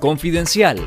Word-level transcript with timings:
Confidencial. 0.00 0.78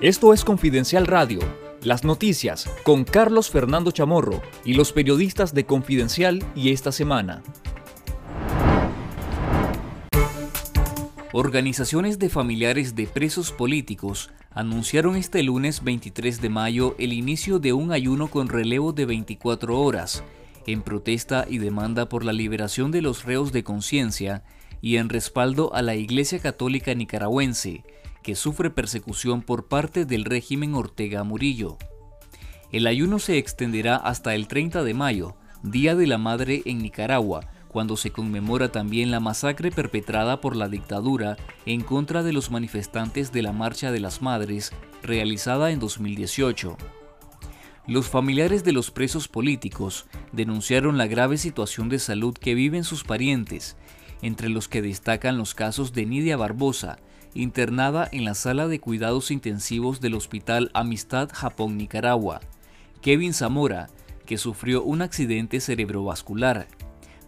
Esto 0.00 0.32
es 0.32 0.44
Confidencial 0.44 1.08
Radio, 1.08 1.40
las 1.82 2.04
noticias 2.04 2.70
con 2.84 3.02
Carlos 3.02 3.50
Fernando 3.50 3.90
Chamorro 3.90 4.40
y 4.64 4.74
los 4.74 4.92
periodistas 4.92 5.52
de 5.52 5.66
Confidencial 5.66 6.44
y 6.54 6.70
esta 6.70 6.92
semana. 6.92 7.42
Organizaciones 11.32 12.20
de 12.20 12.28
familiares 12.28 12.94
de 12.94 13.08
presos 13.08 13.50
políticos 13.50 14.30
anunciaron 14.52 15.16
este 15.16 15.42
lunes 15.42 15.82
23 15.82 16.40
de 16.40 16.48
mayo 16.48 16.94
el 16.98 17.12
inicio 17.12 17.58
de 17.58 17.72
un 17.72 17.90
ayuno 17.90 18.28
con 18.28 18.48
relevo 18.48 18.92
de 18.92 19.04
24 19.04 19.80
horas, 19.80 20.22
en 20.64 20.82
protesta 20.82 21.44
y 21.48 21.58
demanda 21.58 22.08
por 22.08 22.24
la 22.24 22.32
liberación 22.32 22.92
de 22.92 23.02
los 23.02 23.24
reos 23.24 23.50
de 23.50 23.64
conciencia 23.64 24.44
y 24.80 24.96
en 24.96 25.08
respaldo 25.08 25.74
a 25.74 25.82
la 25.82 25.94
Iglesia 25.94 26.38
Católica 26.38 26.94
Nicaragüense, 26.94 27.84
que 28.22 28.34
sufre 28.34 28.70
persecución 28.70 29.42
por 29.42 29.68
parte 29.68 30.04
del 30.04 30.24
régimen 30.24 30.74
Ortega 30.74 31.22
Murillo. 31.24 31.78
El 32.72 32.86
ayuno 32.86 33.18
se 33.18 33.38
extenderá 33.38 33.96
hasta 33.96 34.34
el 34.34 34.48
30 34.48 34.82
de 34.82 34.94
mayo, 34.94 35.36
Día 35.62 35.94
de 35.94 36.06
la 36.06 36.18
Madre 36.18 36.62
en 36.66 36.78
Nicaragua, 36.78 37.48
cuando 37.68 37.96
se 37.96 38.10
conmemora 38.10 38.72
también 38.72 39.10
la 39.10 39.20
masacre 39.20 39.70
perpetrada 39.70 40.40
por 40.40 40.56
la 40.56 40.68
dictadura 40.68 41.36
en 41.66 41.82
contra 41.82 42.22
de 42.22 42.32
los 42.32 42.50
manifestantes 42.50 43.32
de 43.32 43.42
la 43.42 43.52
Marcha 43.52 43.92
de 43.92 44.00
las 44.00 44.22
Madres, 44.22 44.72
realizada 45.02 45.70
en 45.70 45.78
2018. 45.78 46.76
Los 47.86 48.08
familiares 48.08 48.64
de 48.64 48.72
los 48.72 48.90
presos 48.90 49.28
políticos 49.28 50.06
denunciaron 50.32 50.98
la 50.98 51.06
grave 51.06 51.38
situación 51.38 51.88
de 51.88 52.00
salud 52.00 52.34
que 52.34 52.54
viven 52.54 52.82
sus 52.82 53.04
parientes 53.04 53.76
entre 54.22 54.48
los 54.48 54.68
que 54.68 54.82
destacan 54.82 55.38
los 55.38 55.54
casos 55.54 55.92
de 55.92 56.06
Nidia 56.06 56.36
Barbosa, 56.36 56.98
internada 57.34 58.08
en 58.10 58.24
la 58.24 58.34
sala 58.34 58.66
de 58.68 58.80
cuidados 58.80 59.30
intensivos 59.30 60.00
del 60.00 60.14
Hospital 60.14 60.70
Amistad 60.74 61.30
Japón 61.32 61.76
Nicaragua, 61.76 62.40
Kevin 63.02 63.34
Zamora, 63.34 63.88
que 64.24 64.38
sufrió 64.38 64.82
un 64.82 65.02
accidente 65.02 65.60
cerebrovascular, 65.60 66.66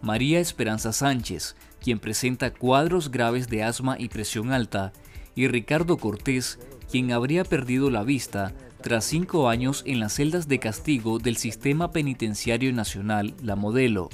María 0.01 0.39
Esperanza 0.39 0.93
Sánchez, 0.93 1.55
quien 1.81 1.99
presenta 1.99 2.53
cuadros 2.53 3.11
graves 3.11 3.49
de 3.49 3.63
asma 3.63 3.95
y 3.99 4.09
presión 4.09 4.51
alta, 4.51 4.93
y 5.35 5.47
Ricardo 5.47 5.97
Cortés, 5.97 6.59
quien 6.91 7.11
habría 7.11 7.43
perdido 7.43 7.89
la 7.89 8.03
vista 8.03 8.53
tras 8.81 9.05
cinco 9.05 9.49
años 9.49 9.83
en 9.85 9.99
las 9.99 10.13
celdas 10.13 10.47
de 10.47 10.59
castigo 10.59 11.19
del 11.19 11.37
Sistema 11.37 11.91
Penitenciario 11.91 12.71
Nacional, 12.73 13.35
la 13.41 13.55
Modelo. 13.55 14.09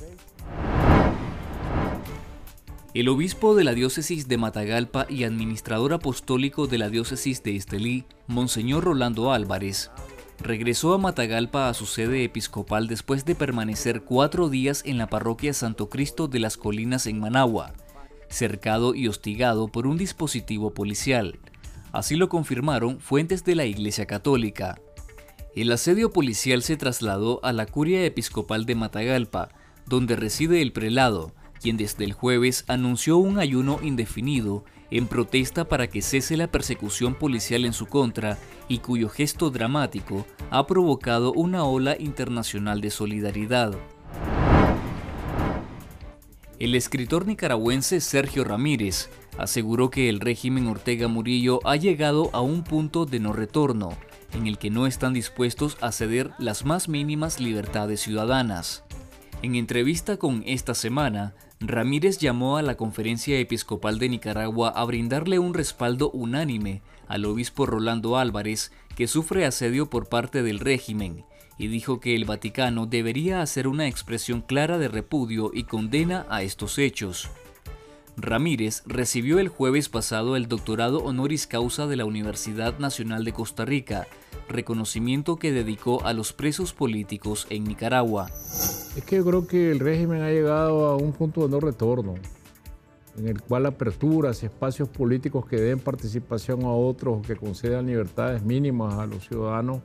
El 2.96 3.10
obispo 3.10 3.56
de 3.56 3.66
la 3.66 3.74
diócesis 3.74 4.30
de 4.30 4.38
Matagalpa 4.38 5.06
y 5.10 5.26
administrador 5.26 5.92
apostólico 5.92 6.66
de 6.66 6.78
la 6.78 6.90
diócesis 6.90 7.44
de 7.44 7.58
Estelí, 7.58 8.06
Monseñor 8.28 8.86
Rolando 8.86 9.34
Álvarez, 9.34 9.92
regresó 10.40 10.94
a 10.94 10.98
Matagalpa 10.98 11.68
a 11.68 11.74
su 11.74 11.88
sede 11.88 12.24
episcopal 12.24 12.88
después 12.88 13.26
de 13.26 13.36
permanecer 13.36 14.04
cuatro 14.04 14.48
días 14.48 14.82
en 14.86 14.98
la 14.98 15.08
parroquia 15.08 15.54
Santo 15.54 15.90
Cristo 15.90 16.30
de 16.30 16.40
las 16.40 16.56
Colinas 16.56 17.06
en 17.06 17.20
Managua, 17.20 17.74
cercado 18.30 18.96
y 18.96 19.10
hostigado 19.10 19.68
por 19.68 19.88
un 19.88 19.98
dispositivo 19.98 20.74
policial. 20.74 21.38
Así 21.92 22.16
lo 22.16 22.30
confirmaron 22.30 23.02
fuentes 23.02 23.44
de 23.44 23.56
la 23.56 23.66
Iglesia 23.66 24.06
Católica. 24.06 24.80
El 25.54 25.70
asedio 25.74 26.12
policial 26.12 26.62
se 26.62 26.78
trasladó 26.78 27.44
a 27.44 27.52
la 27.52 27.66
curia 27.66 28.06
episcopal 28.06 28.66
de 28.66 28.76
Matagalpa, 28.76 29.50
donde 29.86 30.16
reside 30.16 30.62
el 30.62 30.72
prelado, 30.72 31.34
quien 31.66 31.78
desde 31.78 32.04
el 32.04 32.14
jueves 32.14 32.64
anunció 32.68 33.18
un 33.18 33.40
ayuno 33.40 33.80
indefinido 33.82 34.64
en 34.92 35.08
protesta 35.08 35.68
para 35.68 35.88
que 35.88 36.04
cese 36.04 36.38
la 36.38 36.46
persecución 36.46 37.16
policial 37.16 37.66
en 37.66 37.74
su 37.74 37.88
contra 37.88 38.38
y 38.68 38.78
cuyo 38.78 39.10
gesto 39.10 39.50
dramático 39.50 40.28
ha 40.52 40.68
provocado 40.68 41.34
una 41.34 41.64
ola 41.64 41.96
internacional 41.98 42.82
de 42.82 42.92
solidaridad. 42.92 43.74
El 46.60 46.76
escritor 46.76 47.26
nicaragüense 47.26 48.00
Sergio 48.00 48.44
Ramírez 48.44 49.10
aseguró 49.40 49.90
que 49.90 50.08
el 50.08 50.20
régimen 50.20 50.68
Ortega 50.68 51.08
Murillo 51.08 51.62
ha 51.64 51.78
llegado 51.78 52.30
a 52.32 52.42
un 52.42 52.64
punto 52.64 53.08
de 53.08 53.20
no 53.20 53.34
retorno, 53.34 53.98
en 54.34 54.46
el 54.46 54.60
que 54.60 54.70
no 54.70 54.86
están 54.86 55.14
dispuestos 55.14 55.80
a 55.82 55.92
ceder 55.92 56.30
las 56.38 56.64
más 56.64 56.88
mínimas 56.90 57.40
libertades 57.40 58.02
ciudadanas. 58.02 58.84
En 59.42 59.56
entrevista 59.56 60.18
con 60.18 60.44
esta 60.46 60.76
semana, 60.76 61.34
Ramírez 61.62 62.18
llamó 62.18 62.58
a 62.58 62.62
la 62.62 62.76
Conferencia 62.76 63.40
Episcopal 63.40 63.98
de 63.98 64.10
Nicaragua 64.10 64.70
a 64.70 64.84
brindarle 64.84 65.40
un 65.40 65.54
respaldo 65.54 66.12
unánime 66.12 66.82
al 67.08 67.26
obispo 67.26 67.66
Rolando 67.66 68.18
Álvarez, 68.18 68.72
que 68.96 69.08
sufre 69.08 69.46
asedio 69.46 69.90
por 69.90 70.10
parte 70.10 70.44
del 70.44 70.60
régimen, 70.60 71.24
y 71.58 71.68
dijo 71.68 72.00
que 72.00 72.16
el 72.16 72.26
Vaticano 72.26 72.86
debería 72.86 73.42
hacer 73.42 73.68
una 73.68 73.88
expresión 73.88 74.42
clara 74.42 74.78
de 74.78 74.90
repudio 74.90 75.52
y 75.54 75.64
condena 75.64 76.26
a 76.30 76.44
estos 76.44 76.78
hechos. 76.78 77.30
Ramírez 78.18 78.84
recibió 78.86 79.40
el 79.40 79.50
jueves 79.50 79.90
pasado 79.90 80.36
el 80.36 80.48
doctorado 80.48 81.00
honoris 81.00 81.48
causa 81.48 81.86
de 81.86 81.98
la 81.98 82.06
Universidad 82.06 82.80
Nacional 82.80 83.26
de 83.26 83.34
Costa 83.34 83.66
Rica, 83.66 84.08
reconocimiento 84.48 85.36
que 85.36 85.52
dedicó 85.52 86.06
a 86.06 86.14
los 86.14 86.32
presos 86.32 86.74
políticos 86.74 87.46
en 87.50 87.66
Nicaragua. 87.66 88.28
Es 88.96 89.04
que 89.06 89.18
yo 89.18 89.26
creo 89.26 89.48
que 89.48 89.72
el 89.72 89.80
régimen 89.80 90.22
ha 90.22 90.30
llegado 90.30 90.88
a 90.88 90.96
un 90.96 91.12
punto 91.12 91.42
de 91.42 91.50
no 91.50 91.60
retorno, 91.60 92.16
en 93.18 93.28
el 93.28 93.42
cual 93.42 93.66
aperturas 93.66 94.44
y 94.44 94.46
espacios 94.46 94.88
políticos 94.88 95.46
que 95.46 95.58
den 95.58 95.80
participación 95.80 96.64
a 96.64 96.72
otros 96.72 97.20
o 97.20 97.22
que 97.22 97.36
concedan 97.36 97.88
libertades 97.88 98.44
mínimas 98.44 98.94
a 98.94 99.06
los 99.08 99.28
ciudadanos, 99.28 99.80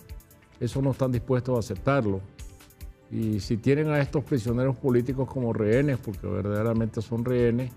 eso 0.60 0.80
no 0.82 0.92
están 0.92 1.10
dispuestos 1.10 1.56
a 1.56 1.58
aceptarlo. 1.58 2.20
Y 3.10 3.40
si 3.40 3.56
tienen 3.56 3.88
a 3.88 4.00
estos 4.00 4.22
prisioneros 4.22 4.76
políticos 4.76 5.28
como 5.28 5.52
rehenes, 5.52 5.98
porque 5.98 6.28
verdaderamente 6.28 7.02
son 7.02 7.24
rehenes, 7.24 7.72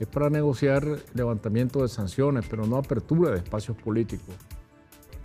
es 0.00 0.08
para 0.08 0.30
negociar 0.30 0.98
levantamiento 1.14 1.82
de 1.82 1.88
sanciones, 1.88 2.46
pero 2.48 2.66
no 2.66 2.76
apertura 2.76 3.30
de 3.30 3.36
espacios 3.36 3.76
políticos. 3.76 4.34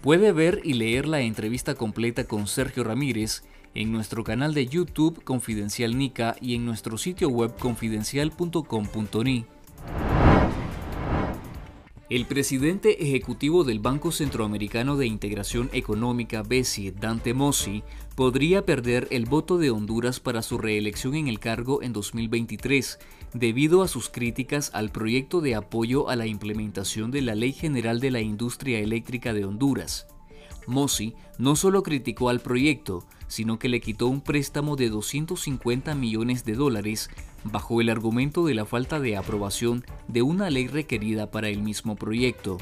Puede 0.02 0.34
ver 0.34 0.62
y 0.64 0.74
leer 0.74 1.08
la 1.08 1.22
entrevista 1.22 1.74
completa 1.74 2.26
con 2.26 2.46
Sergio 2.46 2.84
Ramírez 2.84 3.44
en 3.74 3.92
nuestro 3.92 4.24
canal 4.24 4.54
de 4.54 4.68
YouTube 4.68 5.24
Confidencial 5.24 5.98
Nica 5.98 6.36
y 6.42 6.56
en 6.56 6.66
nuestro 6.66 6.98
sitio 6.98 7.30
web 7.30 7.56
confidencial.com.ni. 7.58 9.46
El 12.08 12.28
presidente 12.28 13.04
ejecutivo 13.04 13.64
del 13.64 13.80
Banco 13.80 14.12
Centroamericano 14.12 14.96
de 14.96 15.08
Integración 15.08 15.72
Económica, 15.74 16.44
BESI, 16.44 16.92
Dante 16.92 17.34
Mossi, 17.34 17.82
podría 18.14 18.64
perder 18.64 19.08
el 19.10 19.26
voto 19.26 19.58
de 19.58 19.72
Honduras 19.72 20.20
para 20.20 20.44
su 20.44 20.60
reelección 20.60 21.16
en 21.16 21.28
el 21.28 21.40
cargo 21.40 21.82
en 21.82 21.94
2023, 21.94 23.00
debido 23.34 23.82
a 23.82 23.88
sus 23.88 24.10
críticas 24.10 24.70
al 24.76 24.92
proyecto 24.92 25.42
de 25.42 25.56
apoyo 25.56 26.08
a 26.08 26.16
la 26.16 26.28
implementación 26.28 27.10
de 27.10 27.24
la 27.24 27.34
Ley 27.34 27.54
General 27.54 28.00
de 28.00 28.12
la 28.12 28.22
Industria 28.22 28.78
Eléctrica 28.82 29.34
de 29.34 29.46
Honduras. 29.46 30.06
Mossi 30.68 31.16
no 31.38 31.56
solo 31.56 31.84
criticó 31.84 32.30
al 32.30 32.40
proyecto, 32.40 33.06
sino 33.28 33.60
que 33.60 33.70
le 33.70 33.82
quitó 33.82 34.08
un 34.08 34.22
préstamo 34.22 34.76
de 34.76 34.90
250 34.90 35.96
millones 35.96 36.46
de 36.46 36.54
dólares 36.54 37.10
bajo 37.44 37.82
el 37.82 37.90
argumento 37.90 38.46
de 38.46 38.54
la 38.54 38.66
falta 38.66 39.00
de 39.00 39.18
aprobación 39.18 39.86
de 40.08 40.22
una 40.22 40.50
ley 40.50 40.68
requerida 40.68 41.32
para 41.32 41.50
el 41.50 41.62
mismo 41.62 41.96
proyecto. 41.96 42.58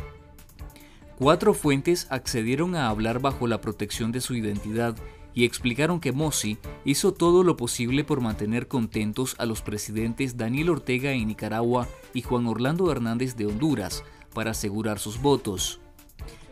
Cuatro 1.17 1.53
fuentes 1.53 2.07
accedieron 2.09 2.75
a 2.75 2.89
hablar 2.89 3.19
bajo 3.19 3.47
la 3.47 3.61
protección 3.61 4.11
de 4.11 4.21
su 4.21 4.35
identidad 4.35 4.95
y 5.33 5.45
explicaron 5.45 5.99
que 5.99 6.11
Mossi 6.11 6.57
hizo 6.85 7.13
todo 7.13 7.43
lo 7.43 7.57
posible 7.57 8.03
por 8.03 8.21
mantener 8.21 8.67
contentos 8.67 9.35
a 9.39 9.45
los 9.45 9.61
presidentes 9.61 10.37
Daniel 10.37 10.69
Ortega 10.69 11.11
en 11.11 11.27
Nicaragua 11.27 11.87
y 12.13 12.21
Juan 12.21 12.47
Orlando 12.47 12.91
Hernández 12.91 13.35
de 13.35 13.47
Honduras 13.47 14.03
para 14.33 14.51
asegurar 14.51 14.99
sus 14.99 15.21
votos. 15.21 15.79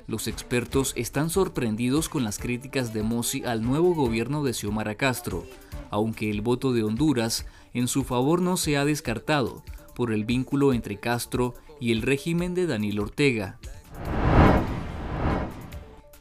Los 0.07 0.27
expertos 0.27 0.93
están 0.95 1.29
sorprendidos 1.29 2.09
con 2.09 2.23
las 2.23 2.39
críticas 2.39 2.93
de 2.93 3.03
Mossi 3.03 3.43
al 3.45 3.61
nuevo 3.61 3.93
gobierno 3.93 4.43
de 4.43 4.53
Xiomara 4.53 4.95
Castro, 4.95 5.45
aunque 5.89 6.29
el 6.29 6.41
voto 6.41 6.73
de 6.73 6.83
Honduras 6.83 7.45
en 7.73 7.87
su 7.87 8.03
favor 8.03 8.41
no 8.41 8.57
se 8.57 8.77
ha 8.77 8.85
descartado 8.85 9.63
por 9.95 10.11
el 10.11 10.25
vínculo 10.25 10.73
entre 10.73 10.99
Castro 10.99 11.53
y 11.79 11.91
el 11.91 12.01
régimen 12.01 12.53
de 12.53 12.67
Daniel 12.67 12.99
Ortega. 12.99 13.59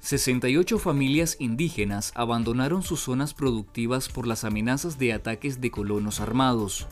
68 0.00 0.78
familias 0.78 1.36
indígenas 1.38 2.12
abandonaron 2.14 2.82
sus 2.82 3.00
zonas 3.00 3.34
productivas 3.34 4.08
por 4.08 4.26
las 4.26 4.44
amenazas 4.44 4.98
de 4.98 5.12
ataques 5.12 5.60
de 5.60 5.70
colonos 5.70 6.20
armados. 6.20 6.86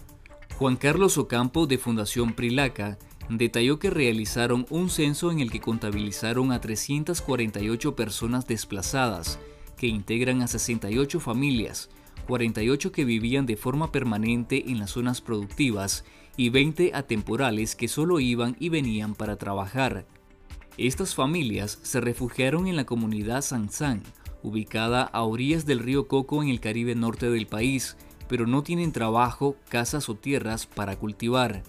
Juan 0.59 0.77
Carlos 0.77 1.19
Ocampo 1.19 1.67
de 1.67 1.79
Fundación 1.79 2.33
Prilaca 2.33 2.99
detalló 3.29 3.79
que 3.79 3.91
realizaron 3.91 4.67
un 4.71 4.91
censo 4.91 5.31
en 5.31 5.41
el 5.41 5.51
que 5.51 5.61
contabilizaron 5.61 6.53
a 6.53 6.61
348 6.61 7.95
personas 7.95 8.47
desplazadas, 8.47 9.39
que 9.77 9.87
integran 9.87 10.43
a 10.43 10.49
68 10.49 11.21
familias, 11.21 11.91
48 12.27 12.93
que 12.93 13.05
vivían 13.05 13.47
de 13.47 13.57
forma 13.57 13.93
permanente 13.93 14.71
en 14.71 14.79
las 14.79 14.91
zonas 14.91 15.21
productivas 15.21 16.05
y 16.37 16.51
20 16.51 16.95
atemporales 16.95 17.75
que 17.75 17.89
solo 17.89 18.21
iban 18.21 18.57
y 18.61 18.69
venían 18.69 19.15
para 19.15 19.37
trabajar. 19.37 20.07
Estas 20.77 21.15
familias 21.15 21.81
se 21.83 22.01
refugiaron 22.01 22.67
en 22.67 22.77
la 22.77 22.85
comunidad 22.85 23.43
San 23.43 23.69
ubicada 24.43 25.03
a 25.03 25.23
orillas 25.23 25.67
del 25.67 25.81
río 25.81 26.07
Coco 26.07 26.43
en 26.43 26.49
el 26.49 26.61
Caribe 26.61 26.95
norte 26.95 27.29
del 27.29 27.47
país, 27.47 27.97
pero 28.29 28.47
no 28.47 28.63
tienen 28.63 28.93
trabajo, 28.93 29.57
casas 29.69 30.09
o 30.09 30.15
tierras 30.15 30.67
para 30.67 30.97
cultivar. 30.97 31.63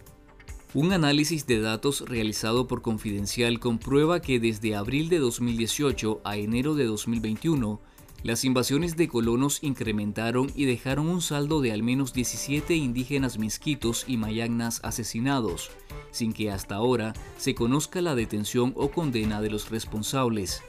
Un 0.76 0.94
análisis 0.94 1.48
de 1.48 1.60
datos 1.62 2.02
realizado 2.08 2.68
por 2.68 2.84
Confidencial 2.84 3.60
comprueba 3.60 4.22
que 4.22 4.40
desde 4.40 4.76
abril 4.76 5.10
de 5.10 5.18
2018 5.18 6.22
a 6.24 6.38
enero 6.38 6.76
de 6.76 6.86
2021, 6.86 7.82
las 8.22 8.46
invasiones 8.46 8.96
de 8.96 9.08
colonos 9.08 9.64
incrementaron 9.64 10.52
y 10.54 10.66
dejaron 10.66 11.08
un 11.08 11.24
saldo 11.24 11.62
de 11.62 11.72
al 11.72 11.82
menos 11.82 12.14
17 12.14 12.76
indígenas 12.76 13.40
mezquitos 13.40 14.06
y 14.08 14.18
mayagnas 14.18 14.80
asesinados, 14.84 15.72
sin 16.12 16.34
que 16.34 16.52
hasta 16.52 16.76
ahora 16.76 17.14
se 17.40 17.56
conozca 17.56 18.00
la 18.00 18.14
detención 18.14 18.74
o 18.76 18.92
condena 18.92 19.42
de 19.42 19.50
los 19.50 19.72
responsables. 19.72 20.62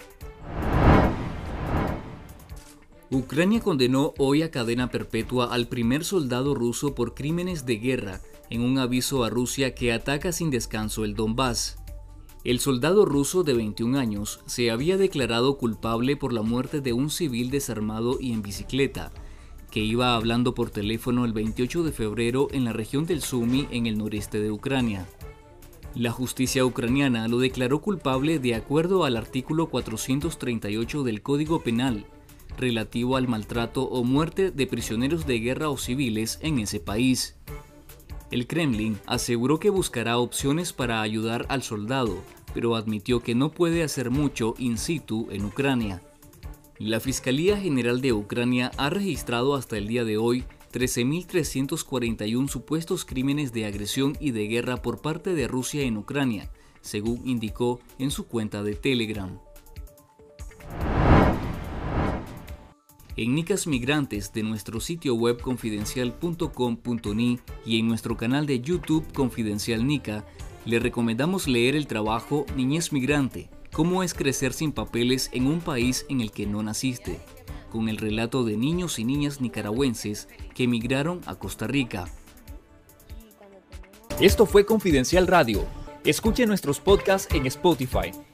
Ucrania 3.11 3.61
condenó 3.61 4.15
hoy 4.17 4.41
a 4.41 4.51
cadena 4.51 4.89
perpetua 4.89 5.53
al 5.53 5.69
primer 5.69 6.07
soldado 6.07 6.55
ruso 6.55 6.95
por 6.95 7.13
crímenes 7.13 7.67
de 7.67 7.77
guerra 7.77 8.21
en 8.51 8.63
un 8.63 8.79
aviso 8.79 9.25
a 9.25 9.31
Rusia 9.31 9.75
que 9.75 9.93
ataca 9.93 10.33
sin 10.33 10.51
descanso 10.51 11.05
el 11.05 11.15
Donbass. 11.15 11.79
El 12.43 12.59
soldado 12.59 13.05
ruso 13.05 13.43
de 13.45 13.55
21 13.55 13.99
años 13.99 14.41
se 14.47 14.71
había 14.71 14.97
declarado 14.97 15.57
culpable 15.57 16.17
por 16.17 16.33
la 16.33 16.43
muerte 16.43 16.81
de 16.81 16.93
un 16.93 17.11
civil 17.11 17.51
desarmado 17.51 18.19
y 18.21 18.33
en 18.33 18.43
bicicleta, 18.43 19.13
que 19.71 19.81
iba 19.81 20.15
hablando 20.15 20.55
por 20.55 20.71
teléfono 20.71 21.25
el 21.25 21.33
28 21.33 21.85
de 21.85 21.93
febrero 21.93 22.49
en 22.51 22.65
la 22.65 22.73
región 22.73 23.07
del 23.07 23.23
Sumy 23.23 23.69
en 23.71 23.87
el 23.87 23.99
noreste 23.99 24.41
de 24.41 24.51
Ucrania. 24.51 25.07
La 25.95 26.13
justicia 26.13 26.65
ucraniana 26.65 27.29
lo 27.29 27.39
declaró 27.39 27.81
culpable 27.81 28.39
de 28.39 28.55
acuerdo 28.55 29.05
al 29.05 29.17
artículo 29.17 29.67
438 29.67 31.03
del 31.03 31.21
Código 31.21 31.63
Penal, 31.63 32.07
relativo 32.57 33.17
al 33.17 33.29
maltrato 33.29 33.83
o 33.83 34.05
muerte 34.05 34.51
de 34.51 34.67
prisioneros 34.67 35.27
de 35.27 35.41
guerra 35.41 35.69
o 35.69 35.77
civiles 35.77 36.39
en 36.43 36.59
ese 36.61 36.81
país. 36.81 37.37
El 38.31 38.47
Kremlin 38.47 38.99
aseguró 39.07 39.59
que 39.59 39.71
buscará 39.71 40.19
opciones 40.19 40.73
para 40.73 41.03
ayudar 41.03 41.47
al 41.49 41.63
soldado, 41.63 42.23
pero 42.55 42.77
admitió 42.77 43.21
que 43.21 43.35
no 43.35 43.51
puede 43.51 43.83
hacer 43.83 44.11
mucho 44.11 44.55
in 44.59 44.79
situ 44.79 45.27
en 45.31 45.45
Ucrania. 45.45 46.01
La 46.79 47.01
Fiscalía 47.01 47.59
General 47.59 48.01
de 48.01 48.13
Ucrania 48.13 48.71
ha 48.77 48.89
registrado 48.89 49.55
hasta 49.55 49.77
el 49.77 49.89
día 49.89 50.05
de 50.05 50.17
hoy 50.17 50.45
13.341 50.73 52.49
supuestos 52.49 53.05
crímenes 53.05 53.53
de 53.53 53.67
agresión 53.67 54.17
y 54.21 54.31
de 54.31 54.47
guerra 54.47 54.81
por 54.81 55.03
parte 55.03 55.35
de 55.35 55.49
Rusia 55.49 55.83
en 55.83 55.97
Ucrania, 55.97 56.51
según 56.81 57.27
indicó 57.29 57.81
en 57.99 58.13
su 58.13 58.27
cuenta 58.27 58.63
de 58.63 58.77
Telegram. 58.77 59.41
En 63.17 63.35
Nicas 63.35 63.67
Migrantes 63.67 64.33
de 64.33 64.43
nuestro 64.43 64.81
sitio 64.81 65.15
web 65.15 65.41
confidencial.com.ni 65.41 67.39
y 67.67 67.79
en 67.79 67.89
nuestro 67.89 68.17
canal 68.17 68.47
de 68.47 68.61
YouTube 68.61 69.13
Confidencial 69.13 69.87
Nica, 69.87 70.25
le 70.65 70.79
recomendamos 70.79 71.49
leer 71.49 71.75
el 71.77 71.87
trabajo 71.87 72.47
Niñez 72.57 72.93
Migrante, 72.93 73.51
cómo 73.73 74.03
es 74.03 74.15
crecer 74.15 74.53
sin 74.53 74.73
papeles 74.73 75.31
en 75.33 75.47
un 75.47 75.61
país 75.61 76.07
en 76.09 76.21
el 76.21 76.33
que 76.33 76.47
no 76.47 76.63
naciste, 76.63 77.21
con 77.71 77.89
el 77.89 77.97
relato 77.97 78.45
de 78.45 78.57
niños 78.57 78.99
y 78.99 79.05
niñas 79.05 79.41
nicaragüenses 79.41 80.29
que 80.55 80.65
emigraron 80.65 81.21
a 81.27 81.35
Costa 81.37 81.67
Rica. 81.67 82.07
Esto 84.21 84.45
fue 84.47 84.67
Confidencial 84.67 85.27
Radio. 85.27 85.65
Escuche 86.05 86.47
nuestros 86.47 86.81
podcasts 86.81 87.35
en 87.35 87.47
Spotify 87.47 88.13